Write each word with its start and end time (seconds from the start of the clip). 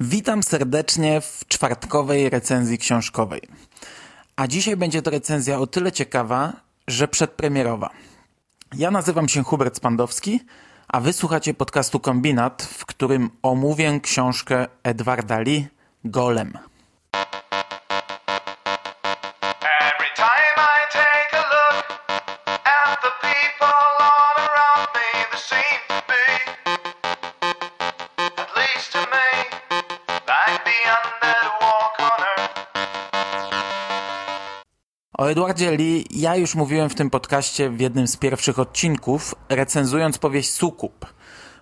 Witam 0.00 0.42
serdecznie 0.42 1.20
w 1.20 1.44
czwartkowej 1.48 2.30
recenzji 2.30 2.78
książkowej. 2.78 3.40
A 4.36 4.46
dzisiaj 4.46 4.76
będzie 4.76 5.02
to 5.02 5.10
recenzja 5.10 5.58
o 5.58 5.66
tyle 5.66 5.92
ciekawa, 5.92 6.52
że 6.88 7.08
przedpremierowa. 7.08 7.90
Ja 8.74 8.90
nazywam 8.90 9.28
się 9.28 9.42
Hubert 9.42 9.76
Spandowski, 9.76 10.40
a 10.88 11.00
wysłuchacie 11.00 11.54
podcastu 11.54 12.00
Kombinat, 12.00 12.62
w 12.62 12.86
którym 12.86 13.30
omówię 13.42 14.00
książkę 14.00 14.66
Edwarda 14.82 15.40
Lee 15.40 15.66
Golem. 16.04 16.58
O 35.26 35.30
Edwardzie 35.30 35.76
Lee 35.76 36.04
ja 36.10 36.36
już 36.36 36.54
mówiłem 36.54 36.88
w 36.88 36.94
tym 36.94 37.10
podcaście 37.10 37.70
w 37.70 37.80
jednym 37.80 38.06
z 38.06 38.16
pierwszych 38.16 38.58
odcinków, 38.58 39.34
recenzując 39.48 40.18
powieść 40.18 40.50
Sukup. 40.50 41.06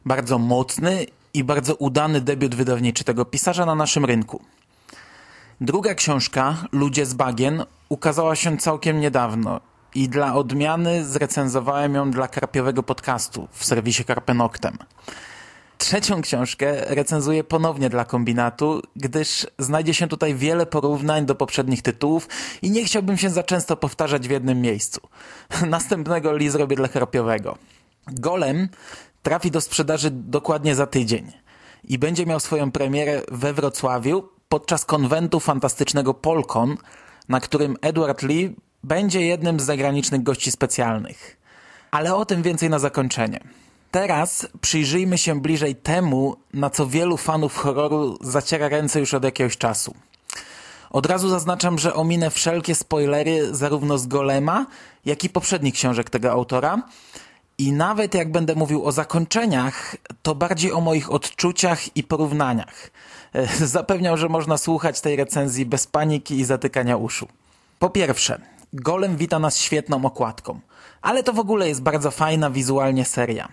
Bardzo 0.04 0.38
mocny 0.38 1.06
i 1.34 1.44
bardzo 1.44 1.74
udany 1.74 2.20
debiut 2.20 2.54
wydawniczy 2.54 3.04
tego 3.04 3.24
pisarza 3.24 3.66
na 3.66 3.74
naszym 3.74 4.04
rynku. 4.04 4.42
Druga 5.60 5.94
książka, 5.94 6.56
Ludzie 6.72 7.06
z 7.06 7.14
bagien, 7.14 7.64
ukazała 7.88 8.36
się 8.36 8.56
całkiem 8.56 9.00
niedawno 9.00 9.60
i 9.94 10.08
dla 10.08 10.34
odmiany 10.34 11.04
zrecenzowałem 11.04 11.94
ją 11.94 12.10
dla 12.10 12.28
karpiowego 12.28 12.82
podcastu 12.82 13.48
w 13.50 13.64
serwisie 13.64 14.04
Karpenoktem. 14.04 14.78
Trzecią 15.78 16.22
książkę 16.22 16.94
recenzuję 16.94 17.44
ponownie 17.44 17.90
dla 17.90 18.04
kombinatu, 18.04 18.82
gdyż 18.96 19.46
znajdzie 19.58 19.94
się 19.94 20.08
tutaj 20.08 20.34
wiele 20.34 20.66
porównań 20.66 21.26
do 21.26 21.34
poprzednich 21.34 21.82
tytułów 21.82 22.28
i 22.62 22.70
nie 22.70 22.84
chciałbym 22.84 23.16
się 23.16 23.30
za 23.30 23.42
często 23.42 23.76
powtarzać 23.76 24.28
w 24.28 24.30
jednym 24.30 24.60
miejscu. 24.60 25.00
Następnego 25.66 26.36
li 26.36 26.50
zrobię 26.50 26.76
dla 26.76 26.88
chropiowego. 26.88 27.58
Golem 28.06 28.68
trafi 29.22 29.50
do 29.50 29.60
sprzedaży 29.60 30.10
dokładnie 30.10 30.74
za 30.74 30.86
tydzień 30.86 31.32
i 31.84 31.98
będzie 31.98 32.26
miał 32.26 32.40
swoją 32.40 32.70
premierę 32.70 33.22
we 33.32 33.52
Wrocławiu 33.52 34.28
podczas 34.48 34.84
konwentu 34.84 35.40
fantastycznego 35.40 36.14
Polkon, 36.14 36.76
na 37.28 37.40
którym 37.40 37.76
Edward 37.82 38.22
Lee 38.22 38.56
będzie 38.84 39.22
jednym 39.22 39.60
z 39.60 39.64
zagranicznych 39.64 40.22
gości 40.22 40.50
specjalnych. 40.50 41.36
Ale 41.90 42.14
o 42.14 42.24
tym 42.24 42.42
więcej 42.42 42.70
na 42.70 42.78
zakończenie. 42.78 43.40
Teraz 43.94 44.46
przyjrzyjmy 44.60 45.18
się 45.18 45.40
bliżej 45.40 45.76
temu, 45.76 46.36
na 46.54 46.70
co 46.70 46.86
wielu 46.86 47.16
fanów 47.16 47.56
horroru 47.56 48.18
zaciera 48.20 48.68
ręce 48.68 49.00
już 49.00 49.14
od 49.14 49.24
jakiegoś 49.24 49.56
czasu. 49.56 49.94
Od 50.90 51.06
razu 51.06 51.28
zaznaczam, 51.28 51.78
że 51.78 51.94
ominę 51.94 52.30
wszelkie 52.30 52.74
spoilery 52.74 53.54
zarówno 53.54 53.98
z 53.98 54.06
Golema, 54.06 54.66
jak 55.04 55.24
i 55.24 55.28
poprzednich 55.28 55.74
książek 55.74 56.10
tego 56.10 56.32
autora. 56.32 56.82
I 57.58 57.72
nawet 57.72 58.14
jak 58.14 58.32
będę 58.32 58.54
mówił 58.54 58.84
o 58.84 58.92
zakończeniach, 58.92 59.96
to 60.22 60.34
bardziej 60.34 60.72
o 60.72 60.80
moich 60.80 61.12
odczuciach 61.12 61.96
i 61.96 62.02
porównaniach. 62.02 62.90
Zapewniał, 63.76 64.16
że 64.16 64.28
można 64.28 64.58
słuchać 64.58 65.00
tej 65.00 65.16
recenzji 65.16 65.66
bez 65.66 65.86
paniki 65.86 66.38
i 66.38 66.44
zatykania 66.44 66.96
uszu. 66.96 67.28
Po 67.78 67.90
pierwsze, 67.90 68.40
Golem 68.72 69.16
wita 69.16 69.38
nas 69.38 69.58
świetną 69.58 70.04
okładką, 70.04 70.60
ale 71.02 71.22
to 71.22 71.32
w 71.32 71.38
ogóle 71.38 71.68
jest 71.68 71.82
bardzo 71.82 72.10
fajna 72.10 72.50
wizualnie 72.50 73.04
seria. 73.04 73.48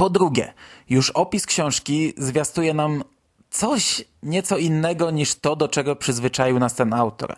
Po 0.00 0.10
drugie, 0.10 0.52
już 0.90 1.10
opis 1.10 1.46
książki 1.46 2.12
zwiastuje 2.16 2.74
nam 2.74 3.04
coś 3.50 4.04
nieco 4.22 4.58
innego 4.58 5.10
niż 5.10 5.34
to, 5.34 5.56
do 5.56 5.68
czego 5.68 5.96
przyzwyczaił 5.96 6.58
nas 6.58 6.74
ten 6.74 6.94
autor. 6.94 7.36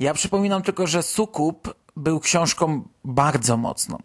Ja 0.00 0.14
przypominam 0.14 0.62
tylko, 0.62 0.86
że 0.86 1.02
Sukup 1.02 1.74
był 1.96 2.20
książką 2.20 2.82
bardzo 3.04 3.56
mocną, 3.56 3.98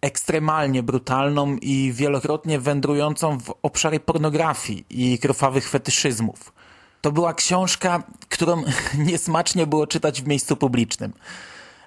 ekstremalnie 0.00 0.82
brutalną 0.82 1.56
i 1.56 1.92
wielokrotnie 1.92 2.60
wędrującą 2.60 3.40
w 3.40 3.54
obszary 3.62 4.00
pornografii 4.00 4.84
i 4.90 5.18
krwawych 5.18 5.68
fetyszyzmów. 5.68 6.52
To 7.00 7.12
była 7.12 7.34
książka, 7.34 8.02
którą 8.28 8.62
niesmacznie 9.10 9.66
było 9.66 9.86
czytać 9.86 10.22
w 10.22 10.26
miejscu 10.26 10.56
publicznym. 10.56 11.12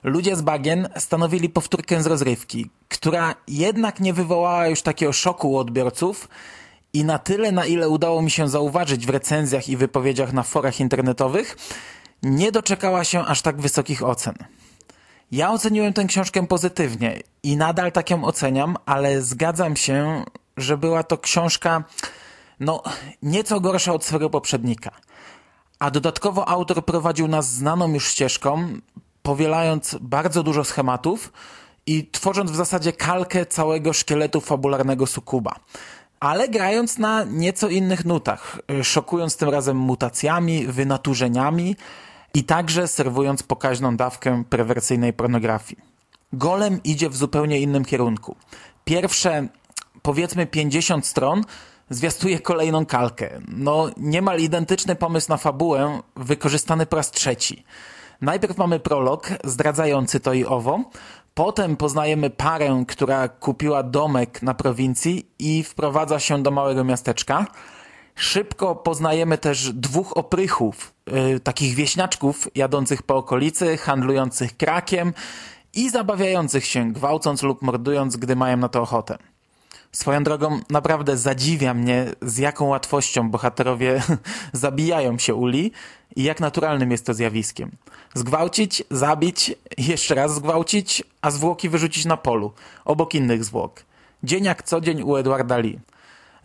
Ludzie 0.06 0.36
z 0.36 0.42
bagien 0.42 0.90
stanowili 0.98 1.50
powtórkę 1.50 2.04
z 2.04 2.06
rozrywki, 2.06 2.70
która 2.90 3.36
jednak 3.48 4.00
nie 4.00 4.14
wywołała 4.14 4.68
już 4.68 4.82
takiego 4.82 5.14
szoku 5.14 5.52
u 5.52 5.58
odbiorców 5.58 6.30
i 6.94 7.06
na 7.06 7.20
tyle, 7.20 7.52
na 7.52 7.66
ile 7.66 7.90
udało 7.90 8.22
mi 8.22 8.32
się 8.32 8.50
zauważyć 8.50 9.06
w 9.06 9.10
recenzjach 9.10 9.70
i 9.70 9.78
wypowiedziach 9.78 10.34
na 10.34 10.44
forach 10.44 10.80
internetowych, 10.80 11.58
nie 12.24 12.52
doczekała 12.52 13.04
się 13.04 13.26
aż 13.26 13.42
tak 13.42 13.62
wysokich 13.62 14.04
ocen. 14.04 14.36
Ja 15.32 15.52
oceniłem 15.52 15.94
tę 15.94 16.06
książkę 16.06 16.48
pozytywnie 16.48 17.20
i 17.44 17.58
nadal 17.58 17.92
tak 17.92 18.10
ją 18.10 18.26
oceniam, 18.26 18.78
ale 18.86 19.22
zgadzam 19.22 19.76
się, 19.76 20.24
że 20.58 20.78
była 20.78 21.04
to 21.04 21.18
książka 21.18 21.84
no, 22.60 22.84
nieco 23.22 23.60
gorsza 23.60 23.94
od 23.94 24.06
swojego 24.06 24.30
poprzednika. 24.30 24.92
A 25.80 25.92
dodatkowo 25.92 26.50
autor 26.50 26.86
prowadził 26.86 27.28
nas 27.28 27.54
znaną 27.54 27.94
już 27.94 28.08
ścieżką, 28.08 28.68
powielając 29.26 29.98
bardzo 30.02 30.44
dużo 30.44 30.64
schematów 30.64 31.34
i 31.86 32.10
tworząc 32.12 32.52
w 32.52 32.56
zasadzie 32.56 32.94
kalkę 32.94 33.46
całego 33.46 33.94
szkieletu 33.94 34.42
fabularnego 34.42 35.08
Sukuba. 35.08 35.56
Ale 36.20 36.50
grając 36.50 36.98
na 36.98 37.24
nieco 37.24 37.70
innych 37.70 38.06
nutach, 38.06 38.60
szokując 38.84 39.38
tym 39.38 39.50
razem 39.50 39.78
mutacjami, 39.78 40.68
wynaturzeniami 40.68 41.76
i 42.34 42.44
także 42.44 42.88
serwując 42.88 43.44
pokaźną 43.44 43.98
dawkę 43.98 44.44
perwersyjnej 44.50 45.14
pornografii. 45.14 45.82
Golem 46.34 46.84
idzie 46.84 47.10
w 47.10 47.16
zupełnie 47.16 47.60
innym 47.60 47.86
kierunku. 47.86 48.36
Pierwsze, 48.84 49.48
powiedzmy 50.02 50.48
50 50.48 51.06
stron 51.06 51.42
zwiastuje 51.90 52.40
kolejną 52.40 52.86
kalkę. 52.86 53.30
No, 53.48 53.90
niemal 53.98 54.40
identyczny 54.40 54.96
pomysł 54.96 55.30
na 55.30 55.38
fabułę, 55.38 56.02
wykorzystany 56.16 56.86
po 56.86 56.96
raz 56.96 57.12
trzeci. 57.12 57.64
Najpierw 58.22 58.58
mamy 58.58 58.80
prolog 58.80 59.30
zdradzający 59.44 60.20
to 60.20 60.34
i 60.34 60.46
owo, 60.46 60.80
potem 61.34 61.78
poznajemy 61.78 62.30
parę, 62.30 62.84
która 62.88 63.28
kupiła 63.28 63.84
domek 63.84 64.42
na 64.42 64.54
prowincji 64.54 65.32
i 65.40 65.64
wprowadza 65.64 66.20
się 66.20 66.44
do 66.44 66.52
małego 66.52 66.84
miasteczka. 66.84 67.48
Szybko 68.16 68.76
poznajemy 68.76 69.38
też 69.38 69.74
dwóch 69.74 70.18
oprychów, 70.18 70.94
yy, 71.08 71.40
takich 71.40 71.76
wieśniaczków 71.76 72.48
jadących 72.56 73.04
po 73.04 73.16
okolicy, 73.16 73.78
handlujących 73.78 74.58
krakiem 74.58 75.14
i 75.74 75.90
zabawiających 75.90 76.66
się, 76.66 76.94
gwałcąc 76.94 77.44
lub 77.44 77.62
mordując, 77.62 78.18
gdy 78.18 78.36
mają 78.36 78.58
na 78.58 78.70
to 78.70 78.82
ochotę. 78.82 79.18
Swoją 79.96 80.24
drogą 80.24 80.60
naprawdę 80.70 81.18
zadziwia 81.18 81.74
mnie, 81.74 82.06
z 82.22 82.38
jaką 82.38 82.66
łatwością 82.66 83.30
bohaterowie 83.30 84.02
zabijają 84.54 85.18
się 85.18 85.36
uli 85.36 85.72
i 86.16 86.24
jak 86.24 86.40
naturalnym 86.40 86.92
jest 86.92 87.06
to 87.06 87.14
zjawiskiem. 87.14 87.72
Zgwałcić, 88.14 88.84
zabić, 88.92 89.56
jeszcze 89.78 90.16
raz 90.16 90.36
zgwałcić, 90.36 91.04
a 91.22 91.32
zwłoki 91.32 91.70
wyrzucić 91.70 92.06
na 92.06 92.18
polu, 92.18 92.54
obok 92.86 93.16
innych 93.16 93.44
zwłok. 93.44 93.84
Dzień 94.24 94.44
jak 94.44 94.64
co 94.64 94.82
dzień 94.82 95.04
u 95.04 95.16
Edwarda 95.16 95.58
Lee. 95.58 95.80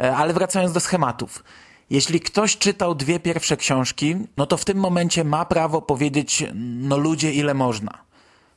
E, 0.00 0.16
ale 0.16 0.32
wracając 0.32 0.72
do 0.72 0.80
schematów. 0.80 1.44
Jeśli 1.90 2.20
ktoś 2.20 2.58
czytał 2.58 2.94
dwie 2.94 3.20
pierwsze 3.20 3.56
książki, 3.56 4.16
no 4.36 4.46
to 4.46 4.56
w 4.56 4.64
tym 4.64 4.78
momencie 4.78 5.24
ma 5.24 5.44
prawo 5.44 5.82
powiedzieć, 5.82 6.44
no 6.54 6.98
ludzie, 6.98 7.32
ile 7.32 7.54
można. 7.54 7.98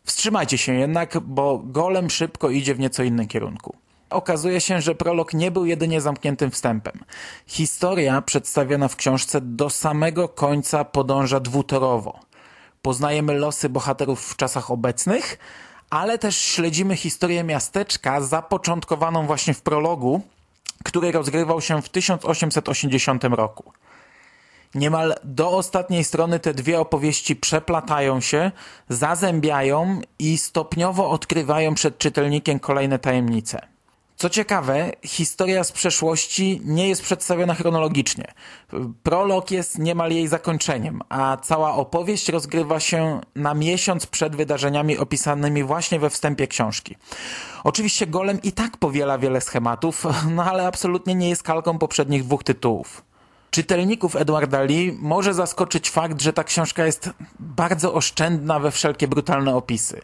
Wstrzymajcie 0.03 0.57
się 0.57 0.73
jednak, 0.73 1.19
bo 1.19 1.61
golem 1.65 2.09
szybko 2.09 2.49
idzie 2.49 2.75
w 2.75 2.79
nieco 2.79 3.03
innym 3.03 3.27
kierunku 3.27 3.75
okazuje 4.13 4.61
się, 4.61 4.81
że 4.81 4.95
prolog 4.95 5.33
nie 5.33 5.51
był 5.51 5.65
jedynie 5.65 6.01
zamkniętym 6.01 6.51
wstępem. 6.51 6.93
Historia 7.47 8.21
przedstawiona 8.21 8.87
w 8.87 8.95
książce 8.95 9.41
do 9.41 9.69
samego 9.69 10.29
końca 10.29 10.85
podąża 10.85 11.39
dwutorowo. 11.39 12.19
Poznajemy 12.81 13.33
losy 13.33 13.69
bohaterów 13.69 14.25
w 14.25 14.35
czasach 14.35 14.71
obecnych, 14.71 15.37
ale 15.89 16.17
też 16.17 16.37
śledzimy 16.37 16.95
historię 16.95 17.43
miasteczka 17.43 18.21
zapoczątkowaną 18.21 19.27
właśnie 19.27 19.53
w 19.53 19.61
prologu, 19.61 20.21
który 20.83 21.11
rozgrywał 21.11 21.61
się 21.61 21.81
w 21.81 21.89
1880 21.89 23.23
roku. 23.23 23.73
Niemal 24.75 25.15
do 25.23 25.49
ostatniej 25.49 26.03
strony 26.03 26.39
te 26.39 26.53
dwie 26.53 26.79
opowieści 26.79 27.35
przeplatają 27.35 28.21
się, 28.21 28.51
zazębiają 28.89 30.01
i 30.19 30.37
stopniowo 30.37 31.09
odkrywają 31.09 31.75
przed 31.75 31.97
czytelnikiem 31.97 32.59
kolejne 32.59 32.99
tajemnice. 32.99 33.72
Co 34.23 34.29
ciekawe, 34.29 34.91
historia 35.05 35.63
z 35.63 35.71
przeszłości 35.71 36.61
nie 36.63 36.89
jest 36.89 37.01
przedstawiona 37.01 37.53
chronologicznie. 37.53 38.33
Prolog 39.03 39.51
jest 39.51 39.79
niemal 39.79 40.11
jej 40.11 40.27
zakończeniem, 40.27 41.01
a 41.09 41.37
cała 41.37 41.73
opowieść 41.75 42.29
rozgrywa 42.29 42.79
się 42.79 43.21
na 43.35 43.53
miesiąc 43.53 44.05
przed 44.05 44.35
wydarzeniami 44.35 44.97
opisanymi 44.97 45.63
właśnie 45.63 45.99
we 45.99 46.09
wstępie 46.09 46.47
książki. 46.47 46.95
Oczywiście 47.63 48.07
Golem 48.07 48.41
i 48.41 48.51
tak 48.51 48.77
powiela 48.77 49.17
wiele 49.17 49.41
schematów, 49.41 50.05
no 50.35 50.43
ale 50.43 50.67
absolutnie 50.67 51.15
nie 51.15 51.29
jest 51.29 51.43
kalką 51.43 51.77
poprzednich 51.77 52.23
dwóch 52.23 52.43
tytułów. 52.43 53.03
Czytelników 53.51 54.15
Edwarda 54.15 54.63
Lee 54.63 54.97
może 54.99 55.33
zaskoczyć 55.33 55.89
fakt, 55.89 56.21
że 56.21 56.33
ta 56.33 56.43
książka 56.43 56.85
jest 56.85 57.09
bardzo 57.39 57.93
oszczędna 57.93 58.59
we 58.59 58.71
wszelkie 58.71 59.07
brutalne 59.07 59.55
opisy. 59.55 60.01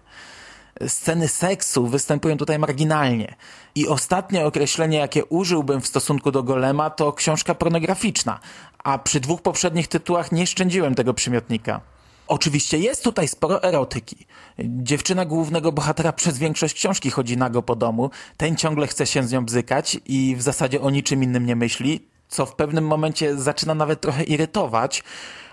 Sceny 0.88 1.28
seksu 1.28 1.88
występują 1.88 2.38
tutaj 2.38 2.60
marginalnie. 2.60 3.36
I 3.76 3.88
ostatnie 3.88 4.46
określenie, 4.46 4.98
jakie 4.98 5.26
użyłbym 5.26 5.82
w 5.82 5.88
stosunku 5.88 6.32
do 6.32 6.44
Golema, 6.44 6.90
to 6.90 7.14
książka 7.14 7.56
pornograficzna, 7.56 8.40
a 8.84 8.98
przy 8.98 9.20
dwóch 9.20 9.42
poprzednich 9.42 9.88
tytułach 9.88 10.32
nie 10.32 10.48
szczędziłem 10.48 10.96
tego 10.96 11.14
przymiotnika. 11.14 11.82
Oczywiście 12.28 12.78
jest 12.78 13.04
tutaj 13.04 13.28
sporo 13.28 13.64
erotyki. 13.64 14.28
Dziewczyna 14.60 15.26
głównego 15.26 15.72
bohatera 15.72 16.14
przez 16.14 16.38
większość 16.38 16.74
książki 16.74 17.10
chodzi 17.12 17.38
nago 17.38 17.62
po 17.62 17.76
domu, 17.76 18.10
ten 18.38 18.56
ciągle 18.56 18.88
chce 18.88 19.06
się 19.06 19.24
z 19.24 19.32
nią 19.32 19.46
bzykać 19.46 19.98
i 20.06 20.36
w 20.36 20.42
zasadzie 20.42 20.82
o 20.82 20.90
niczym 20.90 21.24
innym 21.24 21.46
nie 21.46 21.56
myśli, 21.56 22.08
co 22.28 22.46
w 22.46 22.56
pewnym 22.56 22.88
momencie 22.88 23.38
zaczyna 23.38 23.74
nawet 23.74 24.02
trochę 24.02 24.24
irytować, 24.24 25.04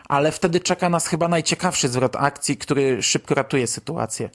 ale 0.09 0.33
wtedy 0.33 0.61
czeka 0.61 0.89
nas 0.89 1.07
chyba 1.07 1.29
najciekawszy 1.29 1.89
zwrot 1.89 2.17
akcji, 2.17 2.57
który 2.57 3.03
szybko 3.03 3.35
ratuje 3.35 3.67
sytuację. 3.67 4.31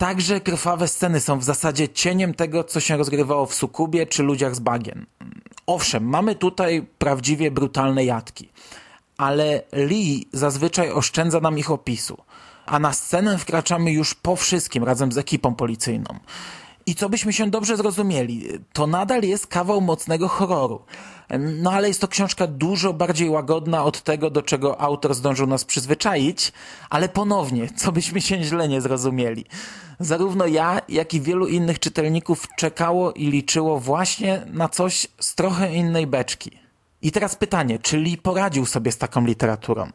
Także 0.00 0.40
krwawe 0.40 0.88
sceny 0.88 1.20
są 1.20 1.38
w 1.38 1.44
zasadzie 1.44 1.88
cieniem 1.88 2.34
tego, 2.34 2.64
co 2.64 2.80
się 2.80 2.96
rozgrywało 2.96 3.46
w 3.46 3.54
Sukubie 3.54 4.06
czy 4.06 4.22
Ludziach 4.22 4.54
z 4.54 4.60
Bagien. 4.60 5.06
Owszem, 5.66 6.04
mamy 6.04 6.34
tutaj 6.34 6.86
prawdziwie 6.98 7.50
brutalne 7.50 8.04
jatki, 8.04 8.48
ale 9.16 9.62
Lee 9.72 10.28
zazwyczaj 10.32 10.90
oszczędza 10.90 11.40
nam 11.40 11.58
ich 11.58 11.70
opisu, 11.70 12.16
a 12.66 12.78
na 12.78 12.92
scenę 12.92 13.38
wkraczamy 13.38 13.92
już 13.92 14.14
po 14.14 14.36
wszystkim 14.36 14.84
razem 14.84 15.12
z 15.12 15.18
ekipą 15.18 15.54
policyjną. 15.54 16.18
I 16.86 16.94
co 16.94 17.08
byśmy 17.08 17.32
się 17.32 17.50
dobrze 17.50 17.76
zrozumieli, 17.76 18.48
to 18.72 18.86
nadal 18.86 19.22
jest 19.22 19.46
kawał 19.46 19.80
mocnego 19.80 20.28
horroru. 20.28 20.82
No 21.38 21.72
ale 21.72 21.88
jest 21.88 22.00
to 22.00 22.08
książka 22.08 22.46
dużo 22.46 22.92
bardziej 22.92 23.28
łagodna 23.28 23.84
od 23.84 24.02
tego, 24.02 24.30
do 24.30 24.42
czego 24.42 24.80
autor 24.80 25.14
zdążył 25.14 25.46
nas 25.46 25.64
przyzwyczaić, 25.64 26.52
ale 26.90 27.08
ponownie, 27.08 27.68
co 27.76 27.92
byśmy 27.92 28.20
się 28.20 28.42
źle 28.42 28.68
nie 28.68 28.80
zrozumieli. 28.80 29.44
Zarówno 30.00 30.46
ja, 30.46 30.80
jak 30.88 31.14
i 31.14 31.20
wielu 31.20 31.46
innych 31.46 31.78
czytelników 31.78 32.46
czekało 32.56 33.12
i 33.12 33.26
liczyło 33.26 33.80
właśnie 33.80 34.46
na 34.52 34.68
coś 34.68 35.06
z 35.20 35.34
trochę 35.34 35.74
innej 35.74 36.06
beczki. 36.06 36.50
I 37.02 37.12
teraz 37.12 37.36
pytanie, 37.36 37.78
czy 37.78 37.96
Lee 37.96 38.16
poradził 38.16 38.66
sobie 38.66 38.92
z 38.92 38.98
taką 38.98 39.26
literaturą? 39.26 39.90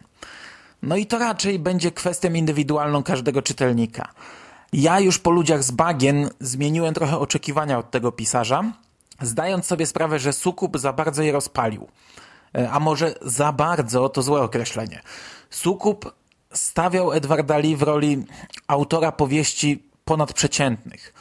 No 0.82 0.98
i 0.98 1.06
to 1.06 1.18
raczej 1.18 1.60
będzie 1.60 1.92
kwestią 1.92 2.34
indywidualną 2.34 3.04
każdego 3.04 3.42
czytelnika. 3.42 4.10
Ja 4.74 5.00
już 5.00 5.20
po 5.20 5.32
ludziach 5.32 5.64
z 5.64 5.72
bagien 5.72 6.30
zmieniłem 6.40 6.94
trochę 6.94 7.18
oczekiwania 7.18 7.80
od 7.80 7.92
tego 7.92 8.12
pisarza, 8.12 8.64
zdając 9.22 9.66
sobie 9.66 9.86
sprawę, 9.86 10.20
że 10.20 10.34
Sukub 10.34 10.78
za 10.78 10.94
bardzo 10.94 11.24
je 11.24 11.32
rozpalił. 11.32 11.88
E, 12.58 12.72
a 12.72 12.80
może 12.80 13.16
za 13.22 13.52
bardzo 13.52 14.10
to 14.10 14.22
złe 14.22 14.42
określenie. 14.42 15.02
Sukub 15.50 16.14
stawiał 16.54 17.14
Edwarda 17.14 17.58
Lee 17.58 17.76
w 17.76 17.82
roli 17.82 18.26
autora 18.68 19.12
powieści 19.12 19.84
ponadprzeciętnych. 20.06 21.14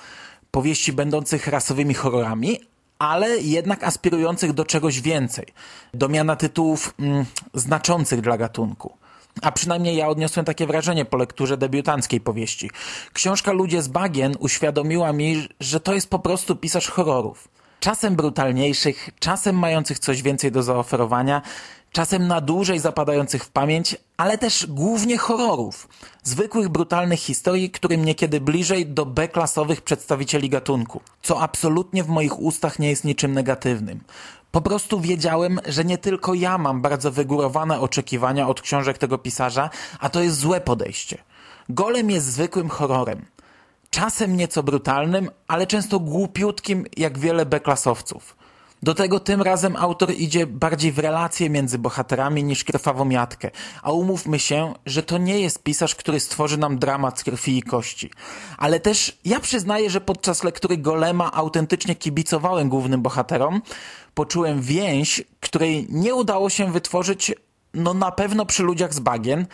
Powieści 0.50 0.92
będących 0.92 1.46
rasowymi 1.46 1.94
horrorami, 1.94 2.60
ale 2.98 3.38
jednak 3.38 3.84
aspirujących 3.84 4.52
do 4.52 4.64
czegoś 4.64 5.00
więcej. 5.00 5.46
Do 5.94 6.08
miana 6.08 6.36
tytułów 6.36 6.94
mm, 6.98 7.24
znaczących 7.54 8.20
dla 8.20 8.38
gatunku. 8.38 8.96
A 9.42 9.52
przynajmniej 9.52 9.96
ja 9.96 10.08
odniosłem 10.08 10.46
takie 10.46 10.66
wrażenie 10.66 11.04
po 11.04 11.16
lekturze 11.16 11.56
debiutanckiej 11.56 12.20
powieści. 12.20 12.70
Książka 13.12 13.52
Ludzie 13.52 13.82
z 13.82 13.88
Bagien 13.88 14.34
uświadomiła 14.38 15.12
mi, 15.12 15.48
że 15.60 15.80
to 15.80 15.94
jest 15.94 16.10
po 16.10 16.18
prostu 16.18 16.56
pisarz 16.56 16.88
horrorów. 16.88 17.48
Czasem 17.80 18.16
brutalniejszych, 18.16 19.10
czasem 19.20 19.58
mających 19.58 19.98
coś 19.98 20.22
więcej 20.22 20.52
do 20.52 20.62
zaoferowania, 20.62 21.42
czasem 21.94 22.28
na 22.28 22.40
dłużej 22.40 22.78
zapadających 22.78 23.44
w 23.44 23.50
pamięć, 23.50 23.96
ale 24.16 24.38
też 24.38 24.66
głównie 24.66 25.18
horrorów. 25.18 25.88
Zwykłych, 26.22 26.68
brutalnych 26.68 27.20
historii, 27.20 27.70
którym 27.70 28.04
niekiedy 28.04 28.40
bliżej 28.40 28.86
do 28.86 29.06
B-klasowych 29.06 29.82
przedstawicieli 29.82 30.48
gatunku. 30.48 31.00
Co 31.22 31.40
absolutnie 31.40 32.04
w 32.04 32.08
moich 32.08 32.38
ustach 32.38 32.78
nie 32.78 32.90
jest 32.90 33.04
niczym 33.04 33.32
negatywnym. 33.32 34.00
Po 34.50 34.60
prostu 34.60 35.00
wiedziałem, 35.00 35.60
że 35.66 35.84
nie 35.84 35.98
tylko 35.98 36.34
ja 36.34 36.58
mam 36.58 36.82
bardzo 36.82 37.12
wygórowane 37.12 37.80
oczekiwania 37.80 38.48
od 38.48 38.60
książek 38.60 38.98
tego 38.98 39.18
pisarza, 39.18 39.70
a 40.00 40.08
to 40.08 40.22
jest 40.22 40.38
złe 40.38 40.60
podejście. 40.60 41.18
Golem 41.68 42.10
jest 42.10 42.26
zwykłym 42.26 42.68
horrorem. 42.68 43.24
Czasem 43.90 44.36
nieco 44.36 44.62
brutalnym, 44.62 45.30
ale 45.48 45.66
często 45.66 46.00
głupiutkim 46.00 46.84
jak 46.96 47.18
wiele 47.18 47.46
B-klasowców. 47.46 48.36
Do 48.84 48.94
tego 48.94 49.20
tym 49.20 49.42
razem 49.42 49.76
autor 49.76 50.12
idzie 50.14 50.46
bardziej 50.46 50.92
w 50.92 50.98
relacje 50.98 51.50
między 51.50 51.78
bohaterami 51.78 52.44
niż 52.44 52.64
krwawą 52.64 53.08
jatkę. 53.08 53.50
A 53.82 53.92
umówmy 53.92 54.38
się, 54.38 54.74
że 54.86 55.02
to 55.02 55.18
nie 55.18 55.40
jest 55.40 55.62
pisarz, 55.62 55.94
który 55.94 56.20
stworzy 56.20 56.58
nam 56.58 56.78
dramat 56.78 57.20
z 57.20 57.24
krwi 57.24 57.58
i 57.58 57.62
kości. 57.62 58.10
Ale 58.58 58.80
też 58.80 59.18
ja 59.24 59.40
przyznaję, 59.40 59.90
że 59.90 60.00
podczas 60.00 60.44
lektury 60.44 60.76
Golema 60.76 61.32
autentycznie 61.32 61.94
kibicowałem 61.94 62.68
głównym 62.68 63.02
bohaterom. 63.02 63.62
Poczułem 64.14 64.62
więź, 64.62 65.22
której 65.40 65.86
nie 65.90 66.14
udało 66.14 66.50
się 66.50 66.72
wytworzyć 66.72 67.32
no 67.74 67.94
na 67.94 68.12
pewno 68.12 68.46
przy 68.46 68.62
ludziach 68.62 68.94
z 68.94 69.00
bagien 69.00 69.46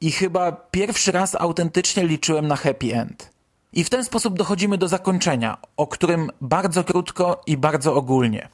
i 0.00 0.12
chyba 0.12 0.52
pierwszy 0.52 1.12
raz 1.12 1.34
autentycznie 1.34 2.06
liczyłem 2.06 2.48
na 2.48 2.56
happy 2.56 2.94
end. 2.94 3.33
I 3.74 3.84
w 3.84 3.90
ten 3.90 4.04
sposób 4.04 4.38
dochodzimy 4.38 4.78
do 4.78 4.88
zakończenia, 4.88 5.58
o 5.76 5.86
którym 5.86 6.30
bardzo 6.40 6.84
krótko 6.84 7.40
i 7.46 7.56
bardzo 7.56 7.94
ogólnie. 7.94 8.48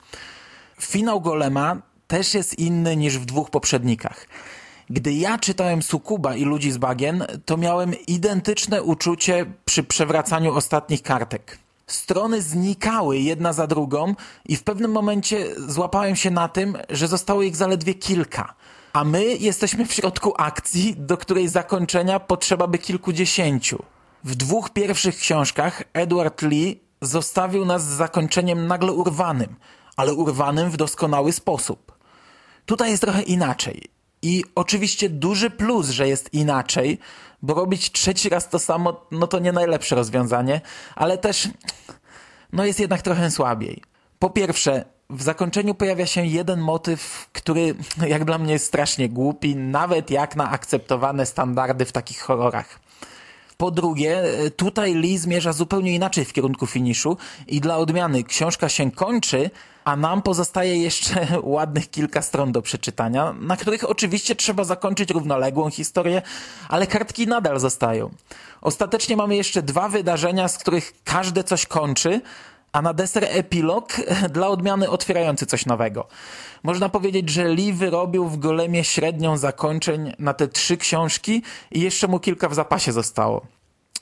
Finał 0.80 1.20
Golema 1.20 1.76
też 2.08 2.34
jest 2.34 2.58
inny 2.58 2.96
niż 2.96 3.18
w 3.18 3.24
dwóch 3.24 3.50
poprzednikach. 3.50 4.26
Gdy 4.90 5.12
ja 5.12 5.38
czytałem 5.38 5.82
Sukuba 5.82 6.34
i 6.34 6.44
Ludzi 6.44 6.70
z 6.70 6.78
Bagien, 6.78 7.26
to 7.44 7.56
miałem 7.56 7.94
identyczne 8.06 8.82
uczucie 8.82 9.46
przy 9.64 9.82
przewracaniu 9.82 10.54
ostatnich 10.54 11.02
kartek. 11.02 11.58
Strony 11.86 12.42
znikały 12.42 13.18
jedna 13.18 13.52
za 13.52 13.66
drugą 13.66 14.14
i 14.48 14.56
w 14.56 14.62
pewnym 14.62 14.92
momencie 14.92 15.46
złapałem 15.68 16.16
się 16.16 16.30
na 16.30 16.48
tym, 16.48 16.78
że 16.90 17.08
zostało 17.08 17.42
ich 17.42 17.56
zaledwie 17.56 17.94
kilka. 17.94 18.54
A 18.92 19.04
my 19.04 19.24
jesteśmy 19.24 19.86
w 19.86 19.92
środku 19.92 20.34
akcji, 20.38 20.94
do 20.98 21.16
której 21.16 21.48
zakończenia 21.48 22.20
potrzeba 22.20 22.66
by 22.66 22.78
kilkudziesięciu. 22.78 23.82
W 24.24 24.34
dwóch 24.34 24.70
pierwszych 24.70 25.16
książkach 25.16 25.82
Edward 25.92 26.42
Lee 26.42 26.80
zostawił 27.00 27.64
nas 27.64 27.84
z 27.84 27.96
zakończeniem 27.96 28.66
nagle 28.66 28.92
urwanym, 28.92 29.56
ale 29.96 30.14
urwanym 30.14 30.70
w 30.70 30.76
doskonały 30.76 31.32
sposób. 31.32 31.98
Tutaj 32.66 32.90
jest 32.90 33.02
trochę 33.02 33.22
inaczej. 33.22 33.82
I 34.22 34.44
oczywiście 34.54 35.08
duży 35.08 35.50
plus, 35.50 35.88
że 35.88 36.08
jest 36.08 36.34
inaczej, 36.34 36.98
bo 37.42 37.54
robić 37.54 37.92
trzeci 37.92 38.28
raz 38.28 38.48
to 38.48 38.58
samo, 38.58 39.06
no 39.10 39.26
to 39.26 39.38
nie 39.38 39.52
najlepsze 39.52 39.96
rozwiązanie, 39.96 40.60
ale 40.94 41.18
też 41.18 41.48
no 42.52 42.64
jest 42.64 42.80
jednak 42.80 43.02
trochę 43.02 43.30
słabiej. 43.30 43.82
Po 44.18 44.30
pierwsze, 44.30 44.84
w 45.10 45.22
zakończeniu 45.22 45.74
pojawia 45.74 46.06
się 46.06 46.26
jeden 46.26 46.60
motyw, 46.60 47.28
który 47.32 47.74
jak 48.06 48.24
dla 48.24 48.38
mnie 48.38 48.52
jest 48.52 48.66
strasznie 48.66 49.08
głupi, 49.08 49.56
nawet 49.56 50.10
jak 50.10 50.36
na 50.36 50.50
akceptowane 50.50 51.26
standardy 51.26 51.84
w 51.84 51.92
takich 51.92 52.20
horrorach. 52.20 52.80
Po 53.60 53.70
drugie, 53.70 54.22
tutaj 54.56 54.94
Lee 54.94 55.18
zmierza 55.18 55.52
zupełnie 55.52 55.94
inaczej 55.94 56.24
w 56.24 56.32
kierunku 56.32 56.66
finiszu 56.66 57.16
i 57.46 57.60
dla 57.60 57.76
odmiany 57.76 58.24
książka 58.24 58.68
się 58.68 58.90
kończy, 58.90 59.50
a 59.84 59.96
nam 59.96 60.22
pozostaje 60.22 60.76
jeszcze 60.76 61.26
ładnych 61.42 61.90
kilka 61.90 62.22
stron 62.22 62.52
do 62.52 62.62
przeczytania, 62.62 63.34
na 63.40 63.56
których 63.56 63.90
oczywiście 63.90 64.36
trzeba 64.36 64.64
zakończyć 64.64 65.10
równoległą 65.10 65.70
historię, 65.70 66.22
ale 66.68 66.86
kartki 66.86 67.26
nadal 67.26 67.60
zostają. 67.60 68.10
Ostatecznie 68.60 69.16
mamy 69.16 69.36
jeszcze 69.36 69.62
dwa 69.62 69.88
wydarzenia, 69.88 70.48
z 70.48 70.58
których 70.58 70.92
każde 71.04 71.44
coś 71.44 71.66
kończy, 71.66 72.20
a 72.72 72.82
na 72.82 72.92
deser 72.92 73.24
epilog 73.24 73.96
dla 74.34 74.48
odmiany 74.48 74.90
otwierający 74.90 75.46
coś 75.46 75.66
nowego. 75.66 76.08
Można 76.62 76.88
powiedzieć, 76.88 77.30
że 77.30 77.48
Lee 77.48 77.72
wyrobił 77.72 78.28
w 78.28 78.38
golemie 78.38 78.84
średnią 78.84 79.36
zakończeń 79.36 80.12
na 80.18 80.34
te 80.34 80.48
trzy 80.48 80.76
książki 80.76 81.42
i 81.70 81.80
jeszcze 81.80 82.08
mu 82.08 82.20
kilka 82.20 82.48
w 82.48 82.54
zapasie 82.54 82.92
zostało. 82.92 83.46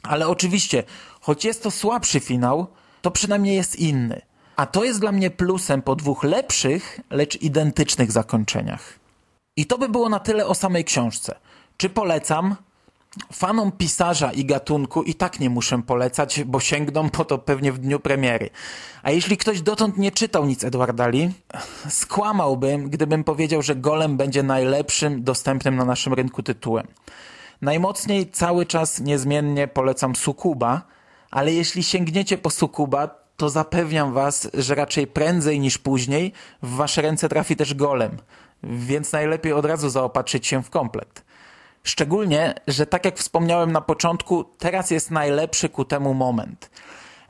Ale 0.02 0.28
oczywiście, 0.28 0.84
choć 1.20 1.44
jest 1.44 1.62
to 1.62 1.70
słabszy 1.70 2.20
finał, 2.20 2.66
to 3.02 3.10
przynajmniej 3.10 3.56
jest 3.56 3.76
inny. 3.76 4.22
A 4.56 4.66
to 4.66 4.84
jest 4.84 5.00
dla 5.00 5.12
mnie 5.12 5.30
plusem 5.30 5.82
po 5.82 5.96
dwóch 5.96 6.24
lepszych, 6.24 7.00
lecz 7.10 7.42
identycznych 7.42 8.12
zakończeniach. 8.12 8.98
I 9.56 9.66
to 9.66 9.78
by 9.78 9.88
było 9.88 10.08
na 10.08 10.18
tyle 10.18 10.46
o 10.46 10.54
samej 10.54 10.84
książce. 10.84 11.34
Czy 11.76 11.88
polecam? 11.88 12.56
Fanom 13.32 13.72
pisarza 13.72 14.32
i 14.32 14.44
gatunku 14.44 15.02
i 15.02 15.14
tak 15.14 15.40
nie 15.40 15.50
muszę 15.50 15.82
polecać, 15.82 16.44
bo 16.44 16.60
sięgną 16.60 17.10
po 17.10 17.24
to 17.24 17.38
pewnie 17.38 17.72
w 17.72 17.78
dniu 17.78 18.00
premiery. 18.00 18.50
A 19.02 19.10
jeśli 19.10 19.36
ktoś 19.36 19.62
dotąd 19.62 19.98
nie 19.98 20.12
czytał 20.12 20.46
nic 20.46 20.64
Edwarda 20.64 21.08
Lee, 21.08 21.30
skłamałbym, 21.88 22.90
gdybym 22.90 23.24
powiedział, 23.24 23.62
że 23.62 23.76
Golem 23.76 24.16
będzie 24.16 24.42
najlepszym 24.42 25.22
dostępnym 25.22 25.76
na 25.76 25.84
naszym 25.84 26.14
rynku 26.14 26.42
tytułem. 26.42 26.86
Najmocniej 27.62 28.30
cały 28.30 28.66
czas 28.66 29.00
niezmiennie 29.00 29.68
polecam 29.68 30.16
Sukuba, 30.16 30.82
ale 31.30 31.52
jeśli 31.52 31.82
sięgniecie 31.82 32.38
po 32.38 32.50
Sukuba, 32.50 33.08
to 33.36 33.48
zapewniam 33.48 34.12
was, 34.12 34.50
że 34.54 34.74
raczej 34.74 35.06
prędzej 35.06 35.60
niż 35.60 35.78
później 35.78 36.32
w 36.62 36.76
wasze 36.76 37.02
ręce 37.02 37.28
trafi 37.28 37.56
też 37.56 37.74
Golem. 37.74 38.16
więc 38.62 39.12
najlepiej 39.12 39.52
od 39.52 39.64
razu 39.64 39.90
zaopatrzyć 39.90 40.46
się 40.46 40.62
w 40.62 40.70
komplet. 40.70 41.27
Szczególnie, 41.84 42.54
że 42.66 42.86
tak 42.86 43.04
jak 43.04 43.18
wspomniałem 43.18 43.72
na 43.72 43.80
początku, 43.80 44.44
teraz 44.58 44.90
jest 44.90 45.10
najlepszy 45.10 45.68
ku 45.68 45.84
temu 45.84 46.14
moment. 46.14 46.70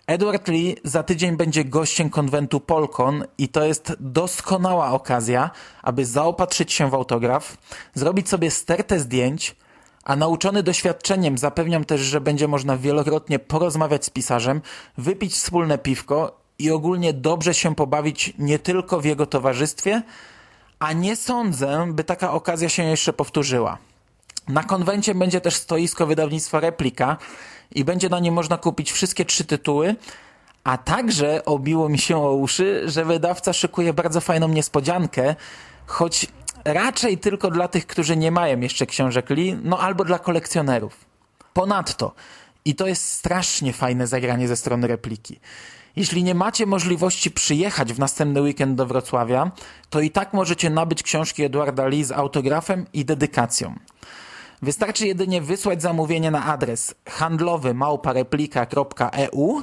Edward 0.06 0.48
Lee 0.48 0.76
za 0.84 1.02
tydzień 1.02 1.36
będzie 1.36 1.64
gościem 1.64 2.10
konwentu 2.10 2.60
Polkon 2.60 3.24
i 3.38 3.48
to 3.48 3.64
jest 3.64 3.96
doskonała 4.00 4.90
okazja, 4.90 5.50
aby 5.82 6.06
zaopatrzyć 6.06 6.72
się 6.72 6.90
w 6.90 6.94
autograf, 6.94 7.56
zrobić 7.94 8.28
sobie 8.28 8.50
stertę 8.50 9.00
zdjęć, 9.00 9.56
a 10.04 10.16
nauczony 10.16 10.62
doświadczeniem 10.62 11.38
zapewniam 11.38 11.84
też, 11.84 12.00
że 12.00 12.20
będzie 12.20 12.48
można 12.48 12.76
wielokrotnie 12.76 13.38
porozmawiać 13.38 14.04
z 14.04 14.10
pisarzem, 14.10 14.62
wypić 14.98 15.32
wspólne 15.32 15.78
piwko 15.78 16.40
i 16.58 16.70
ogólnie 16.70 17.12
dobrze 17.12 17.54
się 17.54 17.74
pobawić 17.74 18.32
nie 18.38 18.58
tylko 18.58 19.00
w 19.00 19.04
jego 19.04 19.26
towarzystwie, 19.26 20.02
a 20.78 20.92
nie 20.92 21.16
sądzę, 21.16 21.86
by 21.92 22.04
taka 22.04 22.32
okazja 22.32 22.68
się 22.68 22.82
jeszcze 22.82 23.12
powtórzyła. 23.12 23.78
Na 24.48 24.62
konwencie 24.62 25.14
będzie 25.14 25.40
też 25.40 25.54
stoisko 25.54 26.06
wydawnictwa 26.06 26.60
Replika 26.60 27.16
i 27.74 27.84
będzie 27.84 28.08
na 28.08 28.18
nim 28.18 28.34
można 28.34 28.58
kupić 28.58 28.92
wszystkie 28.92 29.24
trzy 29.24 29.44
tytuły, 29.44 29.96
a 30.64 30.78
także 30.78 31.44
obiło 31.44 31.88
mi 31.88 31.98
się 31.98 32.16
o 32.16 32.32
uszy, 32.32 32.82
że 32.84 33.04
wydawca 33.04 33.52
szykuje 33.52 33.92
bardzo 33.92 34.20
fajną 34.20 34.48
niespodziankę, 34.48 35.34
choć 35.86 36.26
raczej 36.64 37.18
tylko 37.18 37.50
dla 37.50 37.68
tych, 37.68 37.86
którzy 37.86 38.16
nie 38.16 38.30
mają 38.30 38.60
jeszcze 38.60 38.86
książek 38.86 39.30
Lee, 39.30 39.58
no 39.62 39.78
albo 39.78 40.04
dla 40.04 40.18
kolekcjonerów. 40.18 41.04
Ponadto, 41.52 42.14
i 42.64 42.74
to 42.74 42.86
jest 42.86 43.12
strasznie 43.12 43.72
fajne 43.72 44.06
zagranie 44.06 44.48
ze 44.48 44.56
strony 44.56 44.86
repliki, 44.86 45.40
jeśli 45.96 46.24
nie 46.24 46.34
macie 46.34 46.66
możliwości 46.66 47.30
przyjechać 47.30 47.92
w 47.92 47.98
następny 47.98 48.42
weekend 48.42 48.76
do 48.76 48.86
Wrocławia, 48.86 49.50
to 49.90 50.00
i 50.00 50.10
tak 50.10 50.32
możecie 50.32 50.70
nabyć 50.70 51.02
książki 51.02 51.42
Eduarda 51.42 51.86
Lee 51.86 52.04
z 52.04 52.12
autografem 52.12 52.86
i 52.92 53.04
dedykacją. 53.04 53.74
Wystarczy 54.62 55.06
jedynie 55.06 55.42
wysłać 55.42 55.82
zamówienie 55.82 56.30
na 56.30 56.44
adres 56.44 56.94
handlowy 57.08 57.74
małpareplika.eu 57.74 59.62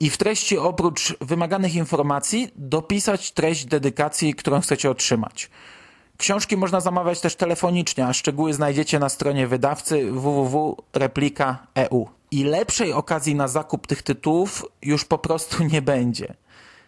i 0.00 0.10
w 0.10 0.16
treści 0.16 0.58
oprócz 0.58 1.18
wymaganych 1.20 1.74
informacji 1.74 2.48
dopisać 2.56 3.32
treść 3.32 3.64
dedykacji, 3.64 4.34
którą 4.34 4.60
chcecie 4.60 4.90
otrzymać. 4.90 5.50
Książki 6.16 6.56
można 6.56 6.80
zamawiać 6.80 7.20
też 7.20 7.36
telefonicznie, 7.36 8.06
a 8.06 8.12
szczegóły 8.12 8.54
znajdziecie 8.54 8.98
na 8.98 9.08
stronie 9.08 9.46
wydawcy 9.46 10.12
www.replika.eu. 10.12 12.08
I 12.30 12.44
lepszej 12.44 12.92
okazji 12.92 13.34
na 13.34 13.48
zakup 13.48 13.86
tych 13.86 14.02
tytułów 14.02 14.66
już 14.82 15.04
po 15.04 15.18
prostu 15.18 15.64
nie 15.64 15.82
będzie. 15.82 16.34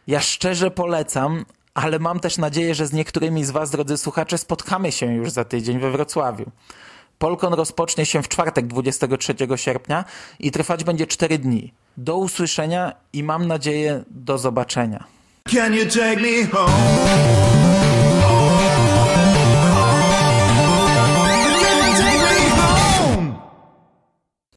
Ja 0.07 0.21
szczerze 0.21 0.71
polecam, 0.71 1.45
ale 1.75 1.99
mam 1.99 2.21
też 2.21 2.39
nadzieję, 2.39 2.75
że 2.75 2.87
z 2.87 2.93
niektórymi 2.93 3.45
z 3.45 3.51
Was, 3.51 3.71
drodzy 3.71 3.97
słuchacze, 3.97 4.39
spotkamy 4.39 4.93
się 4.93 5.15
już 5.15 5.31
za 5.31 5.45
tydzień 5.45 5.79
we 5.79 5.91
Wrocławiu. 5.91 6.51
Polkon 7.19 7.55
rozpocznie 7.55 8.07
się 8.07 8.23
w 8.23 8.29
czwartek 8.29 8.67
23 8.67 9.35
sierpnia 9.57 10.05
i 10.41 10.51
trwać 10.51 10.85
będzie 10.85 11.07
4 11.07 11.39
dni. 11.39 11.73
Do 11.97 12.17
usłyszenia 12.17 12.93
i 13.13 13.23
mam 13.23 13.47
nadzieję 13.47 14.05
do 14.11 14.39
zobaczenia. 14.39 15.05